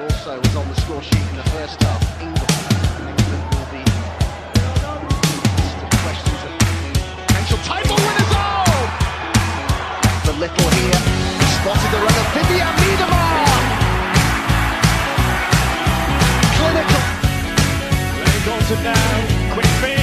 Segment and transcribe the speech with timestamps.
[0.00, 2.02] Also was on the score sheet in the first half.
[2.20, 2.50] England,
[2.98, 3.78] England will be
[6.02, 6.50] questions of
[7.28, 8.32] potential title winners.
[8.34, 8.74] Oh,
[10.26, 10.98] the little here
[11.62, 13.46] spotted the runner Vivian Miedemar.
[16.58, 17.02] Clinical.
[18.18, 19.93] Ray Dalton now, quick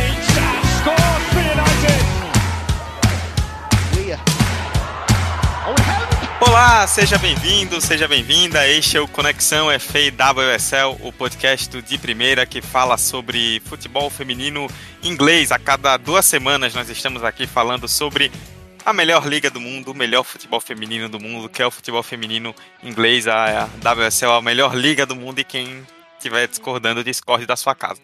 [6.43, 8.67] Olá, seja bem-vindo, seja bem-vinda.
[8.67, 14.67] Este é o Conexão FA WSL, o podcast de primeira que fala sobre futebol feminino
[15.03, 15.51] inglês.
[15.51, 18.31] A cada duas semanas nós estamos aqui falando sobre
[18.83, 22.01] a melhor liga do mundo, o melhor futebol feminino do mundo, que é o futebol
[22.01, 23.27] feminino inglês.
[23.27, 25.85] A WSL é a melhor liga do mundo e quem
[26.17, 28.01] estiver discordando, discorde da sua casa.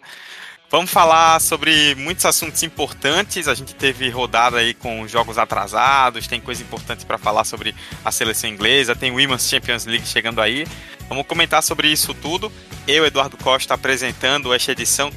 [0.70, 3.48] Vamos falar sobre muitos assuntos importantes.
[3.48, 8.12] A gente teve rodada aí com jogos atrasados, tem coisa importante para falar sobre a
[8.12, 10.66] seleção inglesa, tem Women's Champions League chegando aí.
[11.08, 12.52] Vamos comentar sobre isso tudo.
[12.86, 15.10] Eu, Eduardo Costa, apresentando esta edição.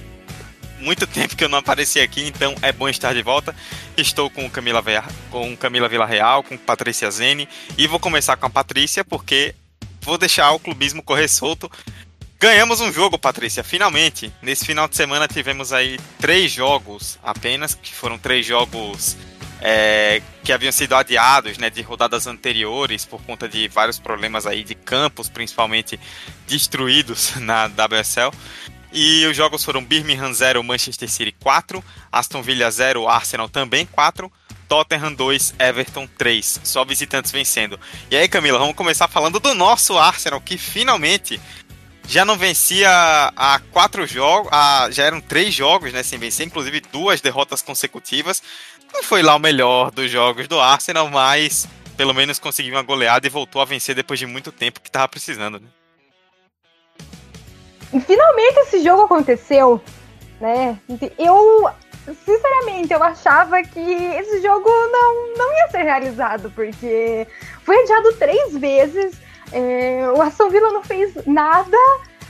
[0.80, 3.53] Muito tempo que eu não apareci aqui, então é bom estar de volta.
[3.97, 4.81] Estou com Camila,
[5.30, 9.53] com Camila Villarreal, com Patrícia Zene e vou começar com a Patrícia porque
[10.02, 11.69] vou deixar o clubismo correr solto.
[12.42, 14.34] Ganhamos um jogo, Patrícia, finalmente.
[14.42, 19.16] Nesse final de semana tivemos aí três jogos apenas, que foram três jogos
[19.61, 24.64] é, que haviam sido adiados, né, de rodadas anteriores por conta de vários problemas aí
[24.64, 26.00] de campos, principalmente
[26.48, 28.36] destruídos na WSL.
[28.92, 34.31] E os jogos foram Birmingham 0, Manchester City 4, Aston Villa 0, Arsenal também 4,
[34.72, 36.61] Tottenham 2, Everton 3.
[36.64, 37.78] Só visitantes vencendo.
[38.09, 41.42] E aí, Camila, vamos começar falando do nosso Arsenal, que finalmente
[42.07, 42.89] já não vencia
[43.35, 44.52] há quatro jogos,
[44.91, 48.41] já eram três jogos, né, sem vencer, inclusive duas derrotas consecutivas.
[48.93, 53.25] Não foi lá o melhor dos jogos do Arsenal, mas pelo menos conseguiu uma goleada
[53.25, 55.67] e voltou a vencer depois de muito tempo que estava precisando, né?
[57.93, 59.81] E finalmente esse jogo aconteceu,
[60.39, 60.80] né?
[61.17, 61.69] Eu,
[62.25, 67.27] sinceramente, eu achava que esse jogo não, não ia ser realizado, porque
[67.64, 69.15] foi adiado três vezes,
[69.52, 71.78] é, o Aston Villa não fez nada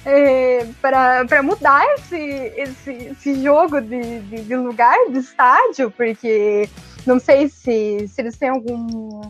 [0.06, 6.68] é, para mudar esse, esse, esse jogo de, de, de lugar, de estádio, porque
[7.06, 9.22] não sei se, se eles têm algum,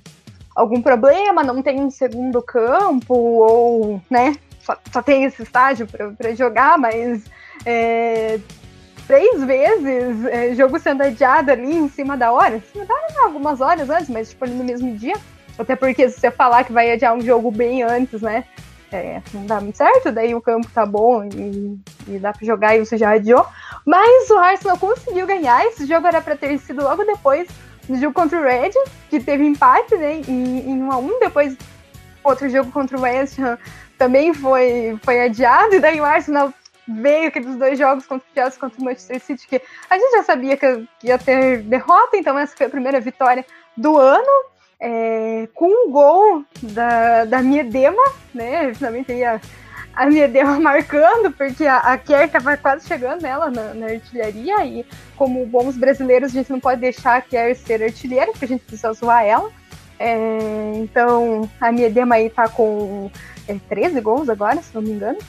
[0.55, 5.87] algum problema, não tem um segundo campo, ou, né, só, só tem esse estágio
[6.17, 7.23] para jogar, mas
[7.65, 8.39] é,
[9.07, 12.57] três vezes é, jogo sendo adiado ali em cima da hora.
[12.57, 15.15] Em cima da hora, algumas horas antes, mas tipo no mesmo dia.
[15.57, 18.45] Até porque se você falar que vai adiar um jogo bem antes, né?
[18.91, 22.75] é, não dá muito certo, daí o campo tá bom e, e dá pra jogar
[22.75, 23.45] e você já adiou.
[23.85, 25.65] Mas o Arsenal conseguiu ganhar.
[25.65, 27.47] Esse jogo era pra ter sido logo depois
[27.87, 28.71] do jogo contra o Red,
[29.09, 30.21] que teve empate, né?
[30.27, 31.57] Em, em 1 a 1 Depois,
[32.23, 33.57] outro jogo contra o West Ham
[33.97, 36.53] também foi, foi adiado, e daí o Arsenal
[36.87, 40.23] veio aqueles dois jogos contra o Chelsea contra o Manchester City, que a gente já
[40.23, 43.45] sabia que ia ter derrota, então essa foi a primeira vitória
[43.77, 44.50] do ano,
[44.81, 48.01] é, com um gol da, da Miedema,
[48.33, 49.39] né, finalmente aí a,
[49.93, 54.85] a Miedema marcando, porque a, a Kerr estava quase chegando nela na, na, artilharia, e
[55.15, 58.65] como bons brasileiros a gente não pode deixar a Kerr ser artilheira, porque a gente
[58.65, 59.51] precisa zoar ela,
[59.99, 63.11] é, então a Miedema aí tá com
[63.47, 65.19] é, 13 gols agora, se não me engano.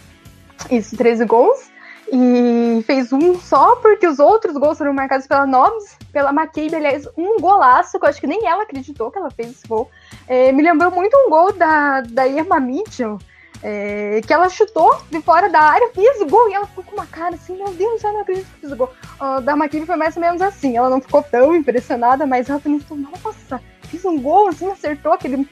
[0.70, 1.71] Isso, 13 gols.
[2.14, 7.08] E fez um só, porque os outros gols foram marcados pela Nobs, pela McCabe, aliás,
[7.16, 9.90] um golaço, que eu acho que nem ela acreditou que ela fez esse gol.
[10.28, 13.16] É, me lembrou muito um gol da, da Irma Mitchell,
[13.62, 16.96] é, que ela chutou de fora da área, fez o gol, e ela ficou com
[16.96, 18.92] uma cara assim, meu Deus, eu não acredito que fiz o gol.
[19.18, 22.60] Uh, da McCabe foi mais ou menos assim, ela não ficou tão impressionada, mas ela
[22.60, 25.48] também ficou, nossa, fiz um gol, assim, acertou aquele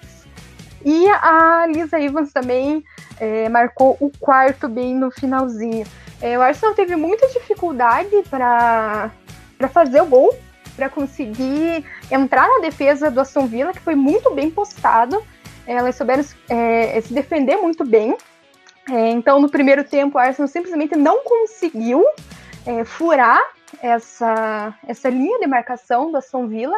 [0.84, 2.82] e a Lisa Evans também
[3.20, 5.86] é, marcou o quarto bem no finalzinho.
[6.20, 9.10] É, o Arsenal teve muita dificuldade para
[9.72, 10.34] fazer o gol,
[10.75, 15.22] para conseguir entrar na defesa do Aston Villa, que foi muito bem postado.
[15.66, 18.16] É, elas souberam é, se defender muito bem.
[18.91, 22.04] É, então, no primeiro tempo, o Arsenal simplesmente não conseguiu
[22.66, 23.41] é, furar
[23.83, 26.77] essa, essa linha de marcação do Aston Villa.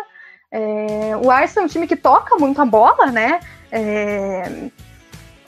[0.51, 3.41] É, o Arsenal é um time que toca muito a bola, né?
[3.71, 4.69] É,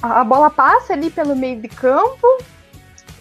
[0.04, 2.26] a bola passa ali pelo meio de campo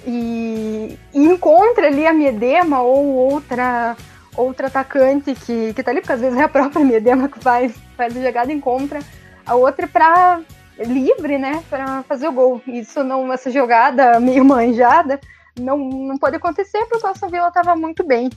[0.06, 3.96] e, e encontra ali a Miedema ou outra
[4.36, 7.76] outra atacante que, que tá ali, porque às vezes é a própria Miedema que faz,
[7.96, 9.00] faz a jogada e encontra
[9.46, 10.42] a outra para
[10.80, 12.62] livre, né, para fazer o gol.
[12.66, 15.20] Isso não, essa jogada meio manjada
[15.60, 18.30] não, não pode acontecer porque o Aston Villa estava muito bem.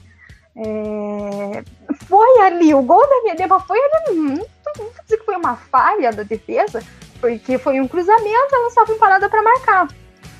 [0.55, 1.63] É,
[2.07, 6.11] foi ali, o gol da Miedema foi ali, não vou dizer que foi uma falha
[6.11, 6.83] da defesa,
[7.19, 9.87] porque foi um cruzamento, ela estava parada para marcar.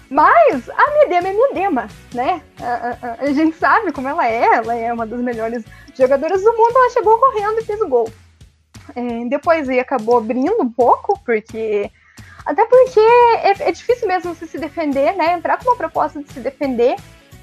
[0.09, 2.41] Mas a Medema é Medema, né?
[2.61, 6.53] A, a, a, gente sabe como ela é, ela é uma das melhores jogadoras do
[6.53, 8.09] mundo, ela chegou correndo e fez o gol.
[8.95, 11.91] É, depois ele acabou abrindo um pouco, porque.
[12.45, 15.33] Até porque é, é, difícil mesmo você se defender, né?
[15.33, 16.95] Entrar com uma proposta de se defender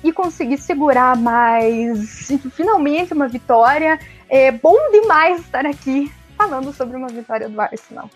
[0.02, 2.28] e conseguir segurar mais.
[2.54, 3.98] Finalmente uma vitória.
[4.28, 8.08] É bom demais estar aqui falando sobre uma vitória do Arsenal.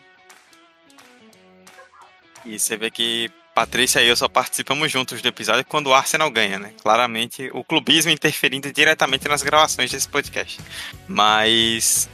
[2.44, 6.30] E você vê que Patrícia e eu só participamos juntos do episódio quando o Arsenal
[6.30, 6.72] ganha, né?
[6.80, 10.60] Claramente o clubismo interferindo diretamente nas gravações desse podcast.
[11.08, 12.08] Mas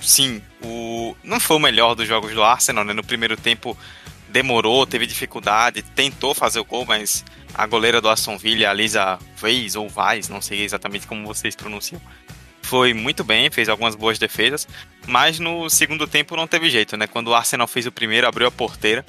[0.00, 2.94] sim, o não foi o melhor dos jogos do Arsenal, né?
[2.94, 3.76] No primeiro tempo
[4.30, 7.22] demorou, teve dificuldade, tentou fazer o gol, mas
[7.54, 11.54] a goleira do Aston Villa, a Lisa Weiss ou Weiss, não sei exatamente como vocês
[11.54, 12.00] pronunciam,
[12.62, 14.68] foi muito bem, fez algumas boas defesas,
[15.06, 17.06] mas no segundo tempo não teve jeito, né?
[17.06, 19.04] Quando o Arsenal fez o primeiro, abriu a porteira.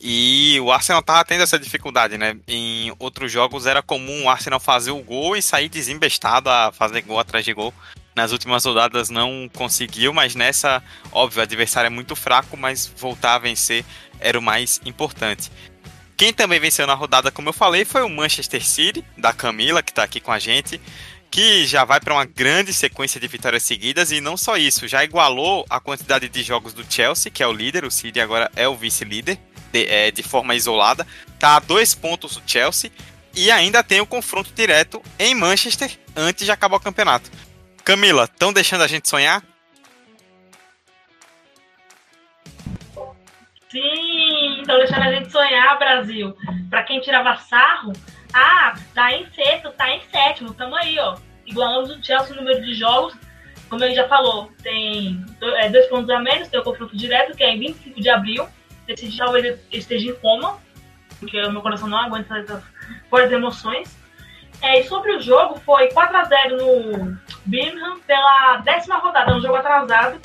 [0.00, 2.36] E o Arsenal tava tendo essa dificuldade, né?
[2.48, 7.02] Em outros jogos era comum o Arsenal fazer o gol e sair desembestado a fazer
[7.02, 7.74] gol atrás de gol.
[8.16, 10.82] Nas últimas rodadas não conseguiu, mas nessa,
[11.12, 13.84] óbvio, o adversário é muito fraco, mas voltar a vencer
[14.18, 15.50] era o mais importante.
[16.16, 19.90] Quem também venceu na rodada, como eu falei, foi o Manchester City, da Camila, que
[19.90, 20.80] está aqui com a gente,
[21.30, 25.02] que já vai para uma grande sequência de vitórias seguidas, e não só isso, já
[25.04, 28.68] igualou a quantidade de jogos do Chelsea, que é o líder, o City agora é
[28.68, 29.38] o vice-líder,
[29.72, 32.90] de, é, de forma isolada, está a dois pontos do Chelsea,
[33.34, 37.30] e ainda tem o confronto direto em Manchester antes de acabar o campeonato.
[37.84, 39.42] Camila, estão deixando a gente sonhar?
[43.70, 46.36] Sim, estão deixando a gente sonhar, Brasil.
[46.68, 47.92] Para quem tirava sarro,
[48.32, 51.16] ah, tá em sexto, tá em sétimo, tamo aí, ó.
[51.46, 53.14] Igualamos o Chelsea no número de jogos.
[53.68, 57.44] Como ele já falou, tem é, dois pontos a menos, tem o confronto direto, que
[57.44, 58.48] é em 25 de abril.
[58.92, 60.58] Esse talvez esteja em coma,
[61.18, 62.62] porque o meu coração não aguenta essas
[63.08, 63.98] fortes emoções.
[64.62, 69.40] É, e sobre o jogo, foi 4 a 0 no Birmingham pela décima rodada, um
[69.40, 70.20] jogo atrasado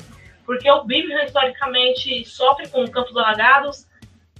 [0.46, 3.86] porque o Birmingham historicamente sofre com campos alagados,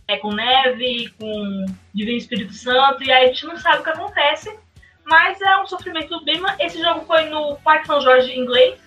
[0.06, 3.90] é, com neve, com Divino Espírito Santo, e aí a gente não sabe o que
[3.90, 4.56] acontece,
[5.04, 6.54] mas é um sofrimento do Birmingham.
[6.60, 8.80] Esse jogo foi no Parque São Jorge inglês,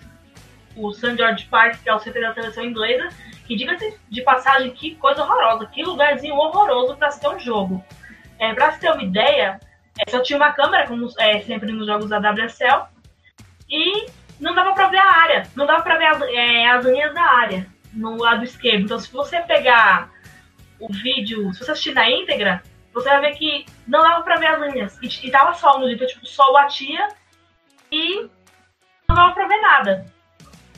[0.74, 1.14] o St.
[1.16, 3.10] George Park, que é o centro da seleção inglesa,
[3.50, 7.84] que diga-se de passagem, que coisa horrorosa, que lugarzinho horroroso para se ter um jogo.
[8.38, 9.58] É, para se ter uma ideia,
[9.98, 12.84] é, só tinha uma câmera, como é, sempre nos jogos da WSL,
[13.68, 14.06] e
[14.38, 17.24] não dava para ver a área, não dava para ver as, é, as linhas da
[17.24, 18.84] área no lado esquerdo.
[18.84, 20.12] Então, se você pegar
[20.78, 22.62] o vídeo, se você assistir na íntegra,
[22.94, 24.98] você vai ver que não dava para ver as linhas.
[25.02, 27.08] E, e tava sol no dia, então, tipo, o sol batia
[27.90, 28.30] e
[29.08, 30.19] não dava para ver nada.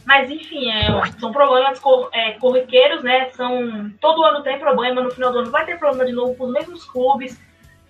[0.05, 0.87] Mas, enfim, é,
[1.21, 3.31] são problemas cor, é, corriqueiros, né?
[3.31, 6.47] São, todo ano tem problema, no final do ano vai ter problema de novo com
[6.47, 7.41] os mesmos clubes.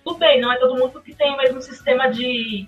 [0.03, 2.67] Tudo bem, não é todo mundo que tem o mesmo sistema de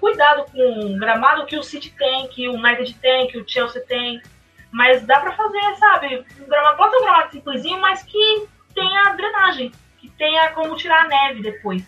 [0.00, 3.82] cuidado com o gramado que o City tem, que o United tem, que o Chelsea
[3.86, 4.20] tem.
[4.72, 6.24] Mas dá para fazer, sabe?
[6.40, 11.04] Um gramado, pode ser um gramado simplesinho, mas que tenha drenagem, que tenha como tirar
[11.04, 11.86] a neve depois.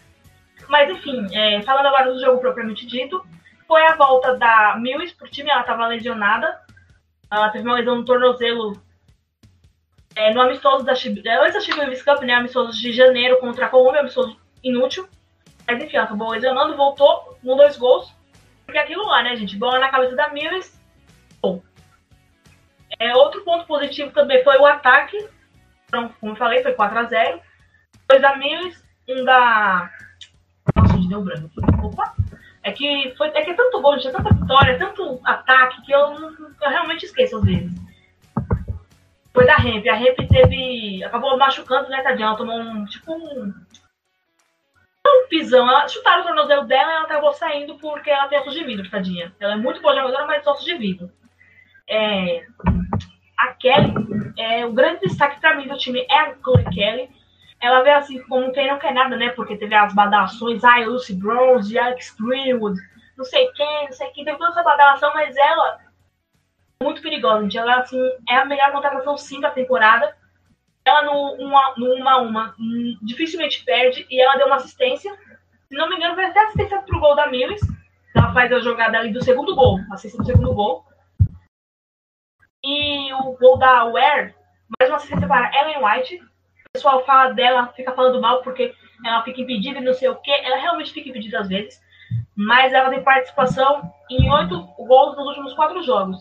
[0.68, 3.24] Mas enfim, é, falando agora do jogo propriamente dito,
[3.66, 6.65] foi a volta da Mills pro time, ela estava lesionada.
[7.30, 8.80] Ela teve uma lesão no tornozelo
[10.16, 11.20] é, no amistoso da Chib...
[11.26, 12.32] É, antes da Chibis Cup, né?
[12.34, 15.06] Amistoso de janeiro contra a Colômbia, amistoso inútil.
[15.66, 18.14] Mas enfim, ela acabou lesionando, voltou, com dois gols.
[18.64, 19.58] Porque aquilo lá, né, gente?
[19.58, 20.74] Bola na cabeça da Mills.
[21.42, 21.62] Bom.
[22.98, 25.28] É, outro ponto positivo também foi o ataque.
[25.86, 27.40] Então, como eu falei, foi 4x0.
[28.08, 29.90] Dois da Mills, um da.
[30.74, 31.50] Nossa, deu branco.
[32.66, 36.00] É que, foi, é que é tanto gol, é tanta vitória, tanto ataque que eu,
[36.00, 37.70] eu realmente esqueço às vezes.
[39.32, 39.86] Foi da Ramp.
[39.86, 41.04] A Ramp teve.
[41.04, 42.34] Acabou machucando, né, tadinha?
[42.34, 42.84] Tomou um.
[42.86, 43.54] Tipo um
[45.06, 45.68] um pisão.
[45.68, 48.90] Ela chutaram o tornozelo dela e ela acabou saindo porque ela tem ossos de vidro,
[48.90, 49.32] tadinha.
[49.38, 51.08] Ela é muito boa jogadora, mas ossos de vidro.
[51.88, 52.44] É,
[53.38, 53.94] a Kelly,
[54.36, 57.08] é, o grande destaque para mim do time é a Chloe Kelly.
[57.60, 59.30] Ela veio assim como quem não quer nada, né?
[59.30, 62.80] Porque teve as badalações, ai, ah, Lucy Bronze, Alex Greenwood,
[63.16, 65.80] não sei quem, não sei quem, teve toda essa badalação, mas ela
[66.80, 67.58] é muito perigosa, gente.
[67.58, 70.14] Ela assim, é a melhor contratação sim da temporada
[70.86, 75.12] ela no 1 a, no uma, uma hum, dificilmente perde e ela deu uma assistência.
[75.68, 77.60] Se não me engano, foi até assistência pro gol da Mills.
[78.14, 80.86] Ela faz a jogada ali do segundo gol, assistência do segundo gol.
[82.64, 84.34] E o gol da Ware,
[84.78, 86.22] mais uma assistência para Ellen White.
[86.76, 90.30] Pessoal fala dela, fica falando mal porque ela fica impedida e não sei o que.
[90.30, 91.80] Ela realmente fica impedida às vezes.
[92.36, 96.18] Mas ela tem participação em oito gols nos últimos quatro jogos.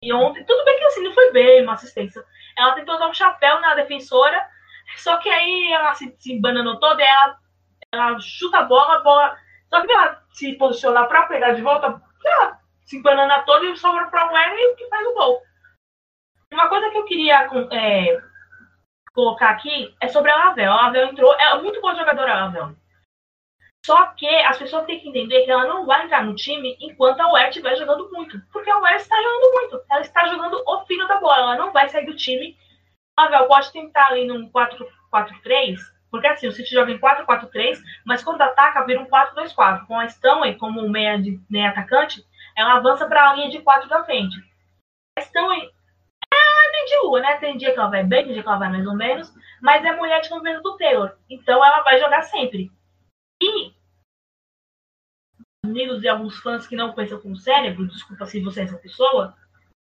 [0.00, 2.24] E ontem, tudo bem que assim, não foi bem uma assistência.
[2.56, 4.40] Ela tentou dar um chapéu na defensora,
[4.98, 7.36] só que aí ela se, se toda ela
[7.92, 9.36] ela chuta a bola, a bola.
[9.68, 14.06] Só que ela se posicionar para pegar de volta, ela se empanana toda e sobra
[14.06, 15.42] para o Wesley que faz o gol.
[16.52, 18.16] Uma coisa que eu queria é,
[19.18, 20.70] colocar aqui é sobre a Lavel.
[20.70, 22.76] A Lavel entrou, é muito boa jogadora a Lavel.
[23.84, 27.20] Só que as pessoas têm que entender que ela não vai entrar no time enquanto
[27.20, 28.40] a Ware estiver jogando muito.
[28.52, 29.82] Porque a Ware está jogando muito.
[29.90, 31.38] Ela está jogando o fino da bola.
[31.38, 32.56] Ela não vai sair do time.
[33.16, 35.78] A Lavel pode tentar ali num 4-4-3.
[36.12, 39.86] Porque assim, o City joga em 4-4-3, mas quando ataca, vira um 4-2-4.
[39.86, 42.24] Com a Stanley como meia, de, meia atacante,
[42.56, 44.36] ela avança para a linha de 4 da frente.
[45.18, 45.70] A Stanley
[46.78, 47.36] ela lua, né?
[47.38, 49.84] Tem dia que ela vai bem, tem dia que ela vai mais ou menos, mas
[49.84, 51.16] é mulher de convívio do Taylor.
[51.28, 52.70] Então ela vai jogar sempre.
[53.42, 53.72] E
[55.64, 58.78] amigos e alguns fãs que não pensam com o cérebro, desculpa se você é essa
[58.78, 59.34] pessoa,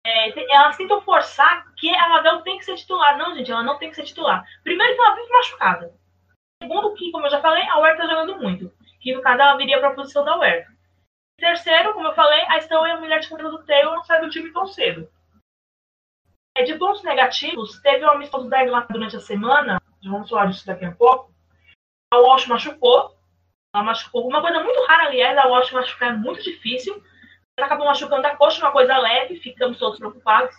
[0.06, 3.16] é, elas tentam forçar que a Lavelle tem que ser titular.
[3.16, 4.44] Não, gente, ela não tem que ser titular.
[4.62, 5.94] Primeiro que ela vive machucada.
[6.62, 8.72] Segundo que, como eu já falei, a Ware tá jogando muito.
[9.00, 10.66] Que no caso ela viria para a posição da Ware.
[11.38, 14.20] Terceiro, como eu falei, a Stone é a mulher de controle do Taylor não sai
[14.20, 15.08] do time tão cedo.
[16.56, 20.66] É, de pontos negativos, teve um amistoso da Inglaterra durante a semana, vamos falar disso
[20.66, 21.32] daqui a pouco.
[22.12, 23.12] A Walsh machucou.
[23.75, 24.28] Ela machucou.
[24.28, 27.02] Uma coisa muito rara, aliás, a Walsh machucar é muito difícil.
[27.56, 30.54] Ela acabou machucando a coxa, uma coisa leve, ficamos todos preocupados.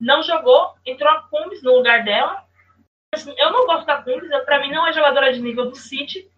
[0.00, 2.44] Não jogou, entrou a Cumbis no lugar dela.
[3.12, 6.30] Assim, eu não gosto da Cumbis, para mim não é jogadora de nível do City.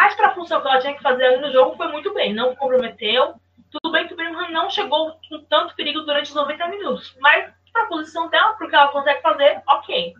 [0.00, 2.32] Mas para a função que ela tinha que fazer ali no jogo, foi muito bem.
[2.32, 3.34] Não comprometeu.
[3.70, 7.14] Tudo bem que o Birmingham não chegou com tanto perigo durante os 90 minutos.
[7.20, 10.14] Mas para a posição dela, porque ela consegue fazer, ok.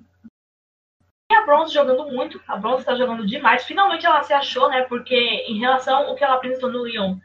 [1.30, 3.64] E a Bronze jogando muito, a Bronze está jogando demais.
[3.64, 4.82] Finalmente ela se achou, né?
[4.82, 7.16] Porque em relação ao que ela apresentou no Lyon,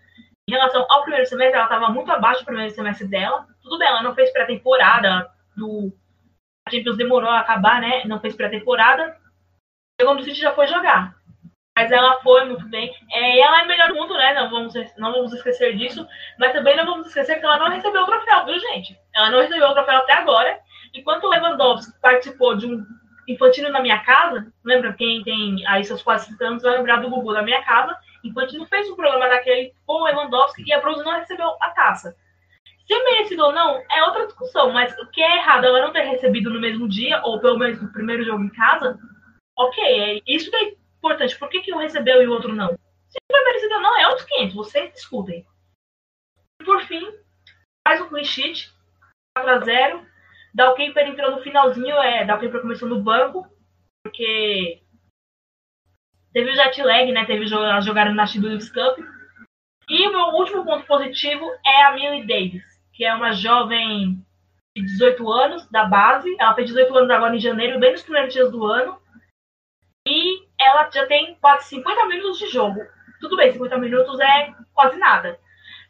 [0.48, 3.46] em relação ao primeiro semestre, ela estava muito abaixo do primeiro semestre dela.
[3.62, 5.92] Tudo bem, ela não fez pré-temporada, do
[6.68, 8.06] a Champions demorou a acabar, né?
[8.06, 9.18] Não fez pré-temporada.
[10.00, 11.19] Chegou no City já foi jogar.
[11.80, 12.94] Mas ela foi muito bem.
[13.10, 14.34] É, ela é melhor do mundo, né?
[14.34, 16.06] Não vamos, não vamos esquecer disso.
[16.38, 19.00] Mas também não vamos esquecer que ela não recebeu o troféu, viu, gente?
[19.16, 20.60] Ela não recebeu o troféu até agora.
[20.94, 22.86] Enquanto o Lewandowski participou de um
[23.30, 27.10] Infantino na minha casa, lembra quem tem aí seus quase 50 anos vai lembrar do
[27.10, 27.96] Gugu da minha casa.
[28.26, 32.14] Infantino fez um programa daquele com o Lewandowski e a Bronze não recebeu a taça.
[32.86, 35.94] Se é merecido ou não, é outra discussão, mas o que é errado ela não
[35.94, 39.00] ter recebido no mesmo dia, ou pelo menos no primeiro jogo em casa,
[39.56, 41.38] ok, é isso é importante.
[41.38, 42.70] Por que, que um recebeu e o outro não?
[43.10, 45.46] Se foi merecido ou não, é outros 500, vocês discutem.
[46.62, 47.04] E por fim,
[47.88, 48.72] faz um clean sheet,
[49.38, 50.06] 4x0.
[50.54, 53.48] Dalkeeper entrou no finalzinho, é, Dalkeeper começou no banco,
[54.04, 54.82] porque
[56.34, 57.26] teve o jet lag, né?
[57.26, 59.00] Teve a jogada na Chibulips Cup.
[59.90, 62.64] E o meu último ponto positivo é a Millie Davis,
[62.94, 64.24] que é uma jovem
[64.76, 66.36] de 18 anos, da base.
[66.40, 69.00] Ela fez 18 anos agora em janeiro, bem nos primeiros dias do ano.
[70.08, 72.80] E ela já tem quase 50 minutos de jogo.
[73.20, 75.40] Tudo bem, 50 minutos é quase nada.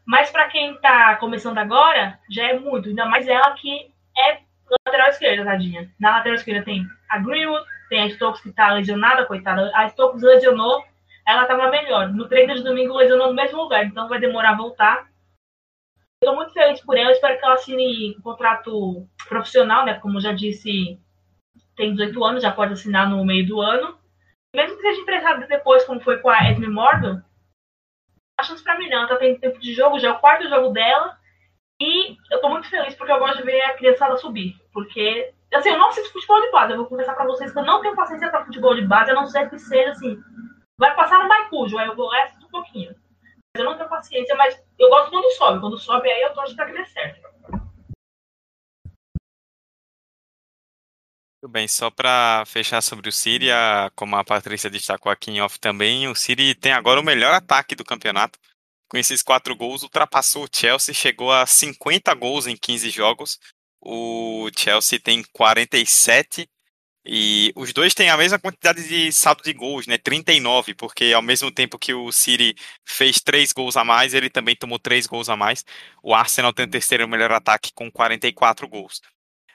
[0.06, 2.90] Mas para quem está começando agora, já é muito.
[2.90, 4.40] Ainda mais ela que é
[4.86, 5.90] lateral esquerda, tadinha.
[6.00, 9.72] Na lateral esquerda tem a Greenwood, tem a Stokes que está lesionada, coitada.
[9.76, 10.84] A Stokes lesionou,
[11.28, 12.10] ela estava melhor.
[12.10, 15.10] No treino de domingo lesionou no mesmo lugar, então vai demorar a voltar.
[16.22, 19.94] Estou muito feliz por ela, espero que ela assine um contrato profissional, né?
[20.00, 21.00] Como já disse,
[21.76, 23.99] tem 18 anos, já pode assinar no meio do ano.
[24.56, 27.24] Mesmo que seja emprestada depois, como foi com a Esme Morgan,
[28.40, 29.00] a chance pra mim não.
[29.00, 31.18] Ela tá tendo tempo de jogo, já é o quarto jogo dela.
[31.82, 34.56] E eu tô muito feliz porque eu gosto de ver a criançada subir.
[34.74, 36.72] Porque, assim, eu não assisto futebol de base.
[36.72, 39.16] Eu vou confessar pra vocês que eu não tenho paciência pra futebol de base, a
[39.16, 40.22] não ser que seja assim.
[40.78, 42.96] Vai passar no Maicujo, aí eu vou lá um pouquinho.
[43.56, 45.60] Mas eu não tenho paciência, mas eu gosto quando sobe.
[45.60, 47.22] Quando sobe, aí eu torço pra que dê certo.
[51.42, 53.48] Tudo bem, só para fechar sobre o City,
[53.96, 57.76] como a Patrícia destacou aqui em off também, o City tem agora o melhor ataque
[57.76, 58.38] do campeonato.
[58.90, 63.40] Com esses quatro gols, ultrapassou o Chelsea, chegou a 50 gols em 15 jogos.
[63.82, 66.50] O Chelsea tem 47
[67.06, 69.98] e os dois têm a mesma quantidade de saldo de gols, né?
[69.98, 72.56] 39, porque ao mesmo tempo que o City
[72.86, 75.66] fez três gols a mais, ele também tomou três gols a mais.
[76.04, 79.02] O Arsenal tem o terceiro melhor ataque com 44 gols.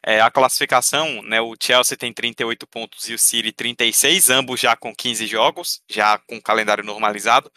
[0.06, 4.76] É, a classificação, né, o Chelsea tem 38 pontos e o City 36, ambos já
[4.76, 7.50] com 15 jogos, já com calendário normalizado.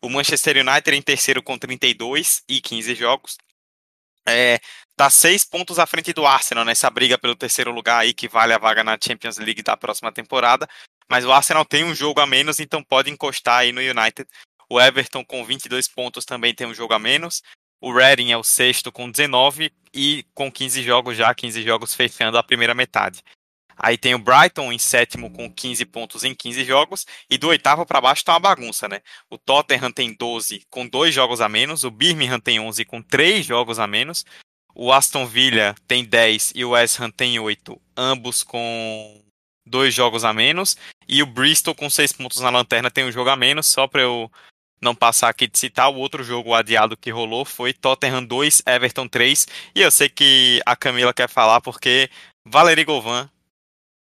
[0.00, 3.36] O Manchester United em terceiro com 32 e 15 jogos.
[4.28, 4.60] É,
[4.94, 8.52] tá seis pontos à frente do Arsenal nessa briga pelo terceiro lugar aí que vale
[8.52, 10.68] a vaga na Champions League da próxima temporada.
[11.10, 14.28] Mas o Arsenal tem um jogo a menos, então pode encostar aí no United.
[14.70, 17.42] O Everton com 22 pontos também tem um jogo a menos.
[17.80, 22.38] O Reading é o sexto com 19 e com 15 jogos já, 15 jogos fechando
[22.38, 23.20] a primeira metade.
[23.76, 27.04] Aí tem o Brighton em sétimo com 15 pontos em 15 jogos.
[27.28, 29.00] E do oitavo para baixo tá uma bagunça, né?
[29.28, 31.84] O Tottenham tem 12 com dois jogos a menos.
[31.84, 34.24] O Birmingham tem 11 com três jogos a menos.
[34.74, 39.20] O Aston Villa tem 10 e o West Ham tem 8, ambos com
[39.66, 40.76] dois jogos a menos.
[41.08, 43.66] E o Bristol com seis pontos na lanterna tem um jogo a menos.
[43.66, 44.30] Só para eu
[44.80, 49.08] não passar aqui de citar, o outro jogo adiado que rolou foi Tottenham 2, Everton
[49.08, 49.46] 3.
[49.74, 52.08] E eu sei que a Camila quer falar porque
[52.46, 53.28] Valerie Govan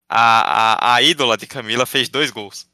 [0.09, 2.69] a, a, a ídola de Camila fez dois gols.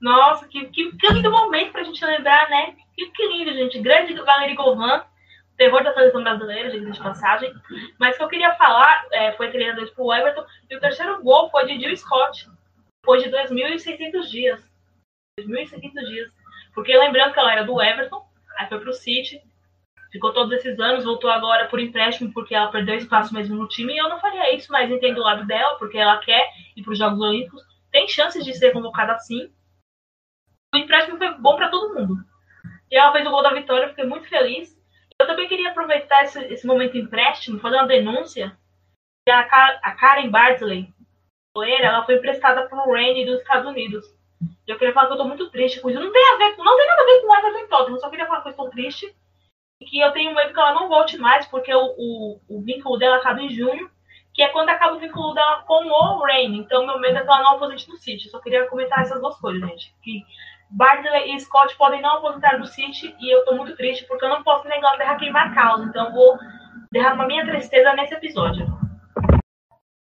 [0.00, 2.76] Nossa, que, que, que lindo momento pra gente lembrar, né?
[2.94, 3.80] Que, que lindo, gente.
[3.80, 5.04] Grande Valerie Govan,
[5.56, 7.52] terror da seleção brasileira, de passagem.
[7.98, 11.66] Mas que eu queria falar é, foi treinador pro Everton, e o terceiro gol foi
[11.66, 12.48] de Jill Scott,
[13.02, 14.70] depois de 2.600 dias.
[15.40, 16.35] 2.600 dias.
[16.76, 18.22] Porque lembrando que ela era do Everton,
[18.58, 19.40] aí foi pro City,
[20.12, 23.94] ficou todos esses anos, voltou agora por empréstimo porque ela perdeu espaço mesmo no time.
[23.94, 26.92] E eu não faria isso, mas entendo o lado dela, porque ela quer ir para
[26.92, 27.62] os Jogos Olímpicos.
[27.90, 29.50] Tem chances de ser convocada assim.
[30.74, 32.22] O empréstimo foi bom para todo mundo.
[32.90, 34.78] E ela fez o gol da vitória, fiquei muito feliz.
[35.18, 38.54] Eu também queria aproveitar esse, esse momento empréstimo, fazer uma denúncia.
[39.30, 39.40] A,
[39.82, 40.92] a Karen Bartley,
[41.80, 44.15] ela foi emprestada para o Rainy dos Estados Unidos.
[44.66, 46.00] Eu queria falar que eu estou muito triste com isso.
[46.00, 48.26] Não tem, a ver, não tem nada a ver com Everton Tottenham, eu só queria
[48.26, 49.14] falar que eu estou triste
[49.84, 53.16] que eu tenho medo que ela não volte mais, porque o, o, o, vínculo dela
[53.16, 53.90] acaba em junho,
[54.32, 56.56] que é quando acaba o vínculo dela com o Rain.
[56.56, 58.28] Então, meu medo é que ela não aposente no City.
[58.28, 59.94] Só queria comentar essas duas coisas, gente.
[60.02, 60.22] Que
[60.70, 64.28] Bardley e Scott podem não aposentar do City e eu tô muito triste porque eu
[64.28, 65.84] não posso na Inglaterra queimar causa.
[65.84, 66.38] Então, eu vou
[66.90, 68.66] derramar minha tristeza nesse episódio.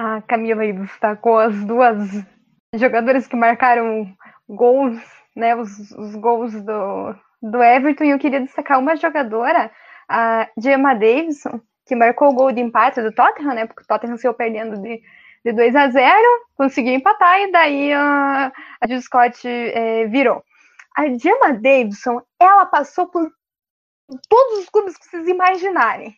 [0.01, 2.25] A Camila aí destacou as duas
[2.73, 4.05] jogadoras que marcaram
[4.47, 5.01] gols,
[5.35, 5.55] né?
[5.55, 9.71] Os, os gols do, do Everton e eu queria destacar uma jogadora,
[10.09, 13.65] a Gemma Davidson, que marcou o gol de empate do Tottenham, né?
[13.65, 15.01] Porque o Tottenham saiu perdendo de,
[15.43, 16.17] de 2 a 0,
[16.55, 20.43] conseguiu empatar e daí a, a Jill Scott é, virou.
[20.95, 23.29] A Gemma Davidson, ela passou por
[24.29, 26.15] todos os clubes que vocês imaginarem.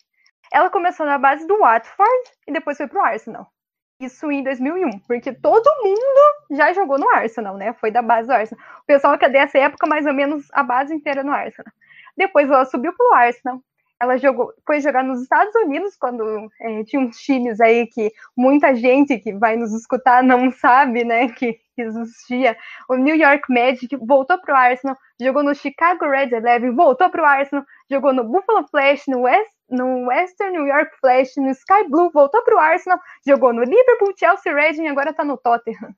[0.52, 3.52] Ela começou na base do Watford e depois foi pro Arsenal.
[4.00, 7.74] Isso em 2001, porque todo mundo já jogou no Arsenal, né?
[7.74, 8.64] Foi da base do Arsenal.
[8.84, 11.72] O pessoal que é dessa época, mais ou menos a base inteira no Arsenal.
[12.16, 13.60] Depois ela subiu pro Arsenal.
[14.00, 18.76] Ela jogou, foi jogar nos Estados Unidos quando é, tinha uns times aí que muita
[18.76, 22.56] gente que vai nos escutar não sabe, né, que existia.
[22.88, 27.66] O New York Magic voltou pro Arsenal, jogou no Chicago Red Eleven, voltou pro Arsenal,
[27.90, 32.42] jogou no Buffalo Flash, no West no Western New York Flash, no Sky Blue, voltou
[32.44, 35.96] para o Arsenal, jogou no Liverpool, Chelsea, Reading e agora está no Tottenham.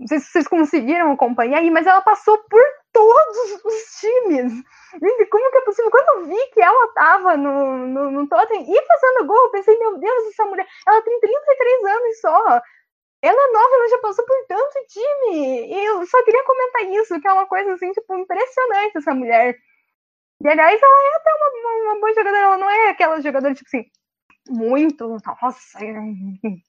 [0.00, 4.52] Não sei se vocês conseguiram acompanhar aí, mas ela passou por todos os times.
[5.28, 5.90] Como que é possível?
[5.90, 9.76] Quando eu vi que ela estava no, no, no Tottenham e fazendo gol, eu pensei,
[9.76, 12.62] meu Deus, essa mulher, ela tem 33 anos só.
[13.20, 15.66] Ela é nova, ela já passou por tanto time.
[15.66, 19.58] E eu só queria comentar isso, que é uma coisa assim, tipo, impressionante essa mulher.
[20.42, 23.54] E aliás, ela é até uma, uma, uma boa jogadora, ela não é aquela jogadora,
[23.54, 23.84] tipo assim,
[24.48, 25.78] muito, nossa,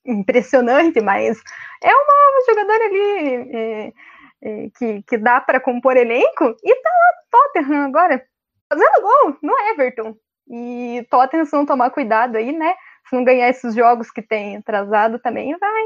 [0.06, 1.42] impressionante, mas
[1.84, 3.94] é uma jogadora ali é,
[4.42, 8.24] é, que, que dá para compor elenco e tá lá Tottenham agora,
[8.72, 10.16] fazendo gol no Everton.
[10.50, 12.74] E Tottenham, se não tomar cuidado aí, né?
[13.08, 15.84] Se não ganhar esses jogos que tem atrasado também, vai.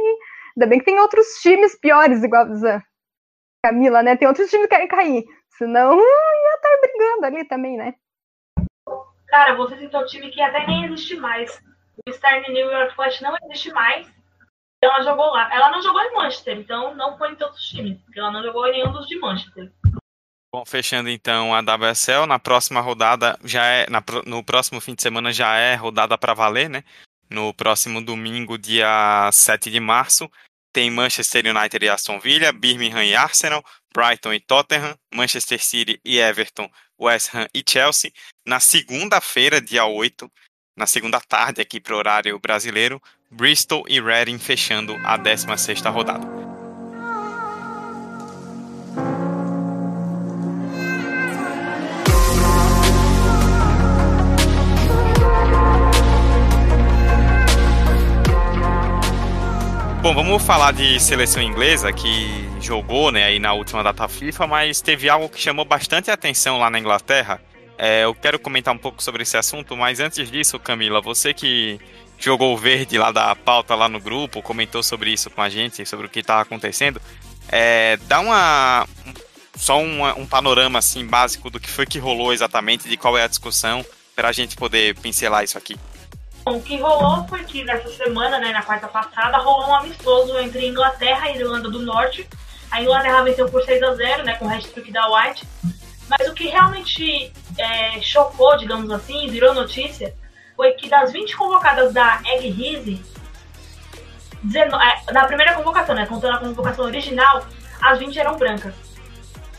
[0.55, 2.81] Ainda bem que tem outros times piores, igual a
[3.65, 4.15] Camila, né?
[4.15, 5.25] Tem outros times que querem cair.
[5.57, 5.99] Senão
[7.03, 7.93] brigando ali também, né?
[9.27, 11.61] Cara, você citou um time que até nem existe mais.
[12.07, 14.07] O Stern New York Flash não existe mais.
[14.77, 15.53] Então ela jogou lá.
[15.53, 17.99] Ela não jogou em Manchester, então não foi em todos os times.
[18.01, 19.71] Porque ela não jogou em nenhum dos de Manchester.
[20.53, 23.89] Bom, fechando então a WSL, na próxima rodada já é.
[23.89, 26.83] Na, no próximo fim de semana já é rodada para valer, né?
[27.29, 30.29] No próximo domingo, dia 7 de março,
[30.73, 36.17] tem Manchester United e Aston Villa, Birmingham e Arsenal, Brighton e Tottenham, Manchester City e
[36.17, 36.67] Everton,
[36.99, 38.11] West Ham e Chelsea.
[38.45, 40.29] Na segunda-feira, dia 8,
[40.75, 46.52] na segunda tarde aqui para o horário brasileiro, Bristol e Reading fechando a 16ª rodada.
[60.03, 64.81] Bom, vamos falar de seleção inglesa que jogou né, aí na última data FIFA, mas
[64.81, 67.41] teve algo que chamou bastante atenção lá na Inglaterra.
[67.77, 71.79] É, eu quero comentar um pouco sobre esse assunto, mas antes disso, Camila, você que
[72.19, 75.85] jogou o verde lá da pauta lá no grupo, comentou sobre isso com a gente,
[75.85, 77.01] sobre o que estava acontecendo,
[77.47, 78.85] é, dá uma
[79.55, 83.23] só um, um panorama assim básico do que foi que rolou exatamente, de qual é
[83.23, 85.77] a discussão, para a gente poder pincelar isso aqui.
[86.45, 90.67] O que rolou foi que nessa semana, né, na quarta passada, rolou um amistoso entre
[90.67, 92.27] Inglaterra e Irlanda do Norte.
[92.69, 95.47] A Inglaterra venceu por 6 a 0 né, com o hat-trick da White.
[96.09, 100.13] Mas o que realmente é, chocou, digamos assim, virou notícia,
[100.55, 103.01] foi que das 20 convocadas da Egg Rizzi,
[104.53, 107.45] é, na primeira convocação, né, contando a convocação original,
[107.81, 108.75] as 20 eram brancas.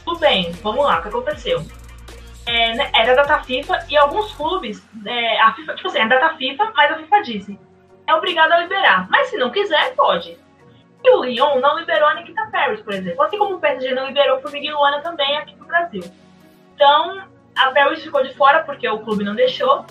[0.05, 1.65] Tudo bem, vamos lá, o que aconteceu?
[2.47, 6.37] É, né, era data FIFA e alguns clubes, é, a FIFA, tipo assim, é data
[6.37, 7.59] FIFA, mas a FIFA disse,
[8.07, 9.09] é obrigado a liberar.
[9.09, 10.39] Mas se não quiser, pode.
[11.03, 13.23] E o Lyon não liberou a Nikita Paris, por exemplo.
[13.23, 16.03] Assim como o PSG não liberou o Formiguinho Luana também aqui no Brasil.
[16.75, 17.23] Então,
[17.57, 19.85] a Paris ficou de fora porque o clube não deixou.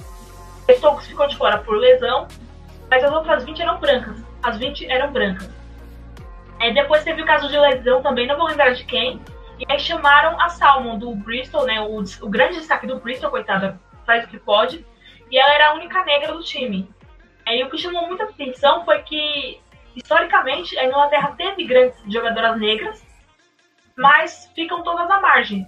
[0.69, 2.27] Stokes ficou de fora por lesão.
[2.89, 4.17] Mas as outras 20 eram brancas.
[4.41, 5.49] As 20 eram brancas.
[6.59, 9.21] É, depois teve o caso de lesão também, não vou lembrar de quem.
[9.67, 11.79] E aí chamaram a Salmon do Bristol, né?
[11.79, 14.85] O, o grande destaque do Bristol, coitada, faz o que pode.
[15.31, 16.89] E ela era a única negra do time.
[17.47, 19.61] E o que chamou muita atenção foi que,
[19.95, 23.05] historicamente, a Inglaterra teve grandes jogadoras negras,
[23.95, 25.65] mas ficam todas à margem.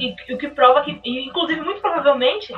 [0.00, 2.52] E, o que prova que, inclusive, muito provavelmente,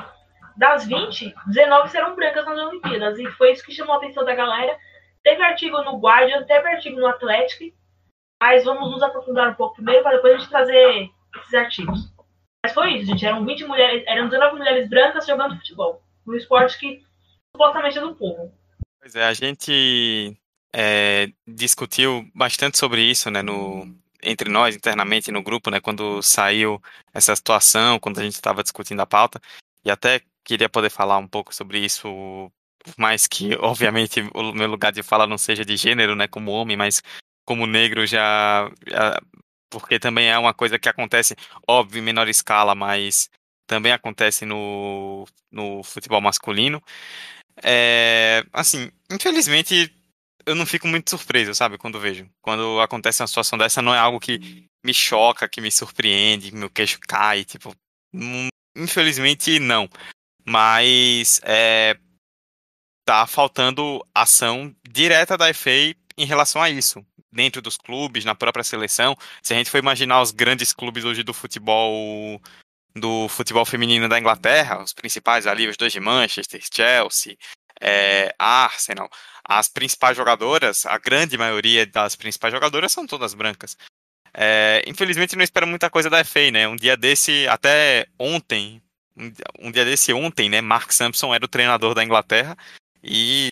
[0.57, 3.19] das 20, 19 serão brancas nas Olimpíadas.
[3.19, 4.77] E foi isso que chamou a atenção da galera.
[5.23, 7.75] Teve artigo no Guardian, teve artigo no Athletic,
[8.45, 12.13] mas vamos nos aprofundar um pouco primeiro para depois a gente trazer esses artigos.
[12.63, 13.25] Mas foi isso, gente.
[13.25, 16.03] Eram 20 mulheres, eram 19 mulheres brancas jogando futebol.
[16.27, 17.03] Um esporte que
[17.57, 18.53] supostamente é do povo.
[19.01, 20.37] Pois é, a gente
[20.75, 23.89] é, discutiu bastante sobre isso, né, no,
[24.23, 26.83] entre nós internamente no grupo, né, quando saiu
[27.15, 29.41] essa situação, quando a gente estava discutindo a pauta,
[29.83, 32.07] e até queria poder falar um pouco sobre isso,
[32.79, 36.53] por mais que, obviamente, o meu lugar de fala não seja de gênero, né, como
[36.53, 37.03] homem, mas
[37.45, 39.21] como negro já, já,
[39.71, 41.35] porque também é uma coisa que acontece,
[41.69, 43.29] óbvio, em menor escala, mas
[43.67, 46.83] também acontece no, no futebol masculino.
[47.63, 49.93] É, assim, infelizmente,
[50.47, 52.29] eu não fico muito surpreso, sabe, quando vejo.
[52.41, 56.57] Quando acontece uma situação dessa, não é algo que me choca, que me surpreende, que
[56.57, 57.75] meu queixo cai, tipo,
[58.15, 59.89] hum, infelizmente não.
[60.47, 61.97] Mas é,
[63.05, 67.05] tá faltando ação direta da FA em relação a isso
[67.35, 69.17] dentro dos clubes, na própria seleção.
[69.43, 72.41] Se a gente for imaginar os grandes clubes hoje do futebol
[72.97, 77.37] do futebol feminino da Inglaterra, os principais ali, os dois de Manchester, Chelsea,
[77.81, 79.11] é, Arsenal,
[79.45, 83.77] as principais jogadoras, a grande maioria das principais jogadoras são todas brancas.
[84.33, 86.69] É, infelizmente não espero muita coisa da FA, né?
[86.69, 88.81] Um dia desse, até ontem,
[89.59, 90.61] um dia desse ontem, né?
[90.61, 92.57] Mark Sampson era o treinador da Inglaterra
[93.03, 93.49] e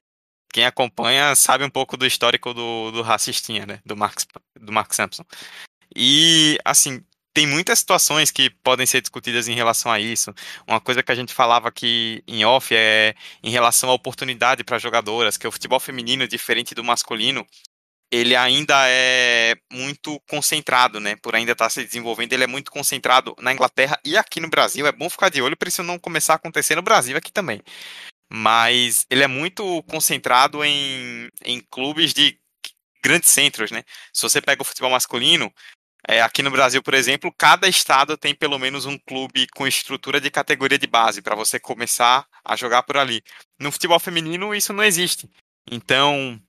[0.53, 3.81] quem acompanha sabe um pouco do histórico do, do racistinha, né?
[3.85, 4.21] Do Mark,
[4.61, 5.25] do Mark Sampson.
[5.97, 7.03] E, assim,
[7.35, 10.35] tem muitas situações que podem ser discutidas em relação a isso.
[10.69, 14.79] Uma coisa que a gente falava aqui em off é em relação à oportunidade para
[14.79, 17.47] jogadoras, que o futebol feminino, diferente do masculino,
[18.11, 21.17] ele ainda é muito concentrado, né?
[21.17, 24.51] Por ainda estar tá se desenvolvendo, ele é muito concentrado na Inglaterra e aqui no
[24.51, 24.87] Brasil.
[24.87, 27.63] É bom ficar de olho para isso não começar a acontecer no Brasil aqui também
[28.33, 32.39] mas ele é muito concentrado em, em clubes de
[33.05, 33.85] grandes centros, né?
[34.11, 35.53] Se você pega o futebol masculino,
[36.09, 40.19] é, aqui no Brasil, por exemplo, cada estado tem pelo menos um clube com estrutura
[40.19, 43.23] de categoria de base para você começar a jogar por ali.
[43.61, 45.31] No futebol feminino isso não existe.
[45.71, 46.41] Então,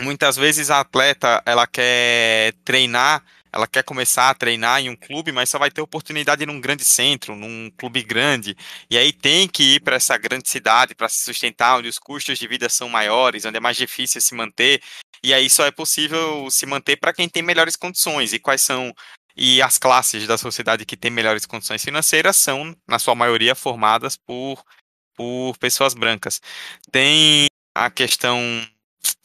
[0.00, 5.32] muitas vezes a atleta ela quer treinar ela quer começar a treinar em um clube,
[5.32, 8.56] mas só vai ter oportunidade num grande centro, num clube grande.
[8.90, 12.38] E aí tem que ir para essa grande cidade para se sustentar, onde os custos
[12.38, 14.80] de vida são maiores, onde é mais difícil se manter.
[15.22, 18.32] E aí só é possível se manter para quem tem melhores condições.
[18.32, 18.94] E quais são
[19.36, 24.16] e as classes da sociedade que têm melhores condições financeiras são, na sua maioria, formadas
[24.16, 24.62] por,
[25.14, 26.40] por pessoas brancas.
[26.92, 28.38] Tem a questão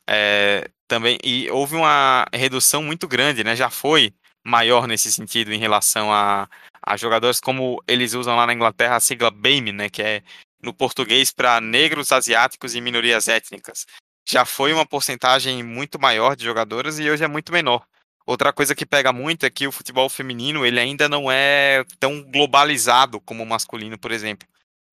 [0.07, 3.55] é, também e houve uma redução muito grande, né?
[3.55, 6.47] Já foi maior nesse sentido em relação a,
[6.81, 9.89] a jogadores como eles usam lá na Inglaterra a sigla BAME, né?
[9.89, 10.23] Que é
[10.61, 13.85] no português para negros, asiáticos e minorias étnicas.
[14.27, 17.85] Já foi uma porcentagem muito maior de jogadoras e hoje é muito menor.
[18.25, 22.23] Outra coisa que pega muito é que o futebol feminino ele ainda não é tão
[22.23, 24.47] globalizado como o masculino, por exemplo.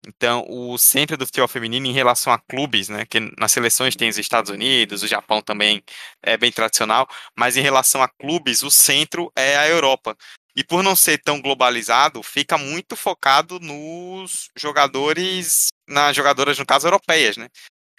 [0.07, 4.09] Então, o centro do futebol feminino em relação a clubes, né, que nas seleções tem
[4.09, 5.83] os Estados Unidos, o Japão também
[6.23, 10.17] é bem tradicional, mas em relação a clubes, o centro é a Europa.
[10.57, 16.87] E por não ser tão globalizado, fica muito focado nos jogadores, nas jogadoras, no caso,
[16.87, 17.49] europeias, né?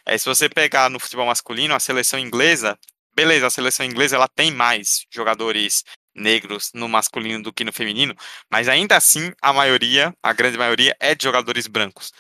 [0.06, 2.78] É, se você pegar no futebol masculino, a seleção inglesa,
[3.16, 5.84] beleza, a seleção inglesa ela tem mais jogadores
[6.16, 8.16] negros no masculino do que no feminino,
[8.52, 12.12] mas ainda assim a maioria, a grande maioria, é de jogadores brancos.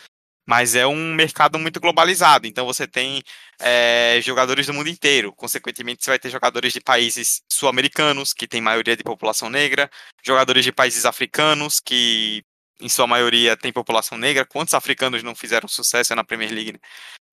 [0.46, 2.48] mas é um mercado muito globalizado.
[2.48, 3.24] Então você tem
[3.60, 5.34] é, jogadores do mundo inteiro.
[5.34, 9.90] Consequentemente, você vai ter jogadores de países sul-americanos, que tem maioria de população negra,
[10.26, 12.44] jogadores de países africanos, que
[12.82, 14.46] em sua maioria tem população negra.
[14.46, 16.74] Quantos africanos não fizeram sucesso na Premier League?
[16.74, 16.80] Né?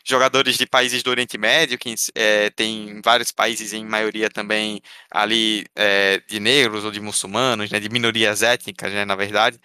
[0.04, 5.66] Jogadores de países do Oriente Médio, que é, tem vários países, em maioria também ali
[5.76, 9.60] é, de negros ou de muçulmanos, né, de minorias étnicas, né, na verdade.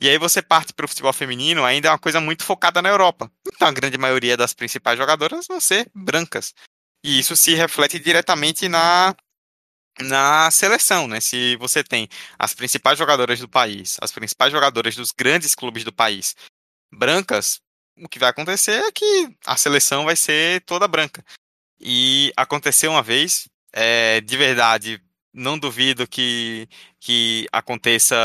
[0.00, 2.88] E aí você parte para o futebol feminino, ainda é uma coisa muito focada na
[2.88, 3.30] Europa.
[3.46, 6.54] Então a grande maioria das principais jogadoras vão ser brancas.
[7.04, 9.14] E isso se reflete diretamente na,
[10.00, 11.20] na seleção, né?
[11.20, 12.08] Se você tem
[12.38, 16.34] as principais jogadoras do país, as principais jogadoras dos grandes clubes do país
[16.92, 17.60] brancas,
[17.98, 21.24] o que vai acontecer é que a seleção vai ser toda branca.
[21.80, 25.00] E aconteceu uma vez, é, de verdade,
[25.32, 26.68] não duvido que,
[27.00, 28.16] que aconteça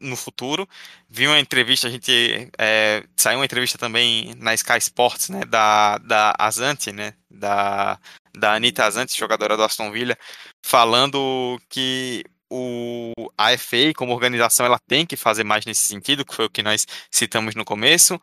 [0.00, 0.68] no futuro.
[1.08, 5.98] Vi uma entrevista, a gente é, saiu uma entrevista também na Sky Sports, né, da,
[5.98, 7.98] da Azante, né, da,
[8.36, 10.16] da Anitta Azante, jogadora do Aston Villa,
[10.62, 16.34] falando que o a FA, como organização, ela tem que fazer mais nesse sentido, que
[16.34, 18.20] foi o que nós citamos no começo,